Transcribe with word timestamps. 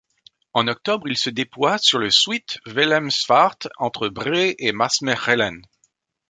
En 0.55 0.67
octobre, 0.67 1.07
il 1.07 1.15
se 1.15 1.29
déploie 1.29 1.77
sur 1.77 1.99
le 1.99 2.09
Zuid-Willemsvaart, 2.09 3.67
entre 3.77 4.09
Bree 4.09 4.55
et 4.57 4.71
Maasmechelen. 4.71 5.61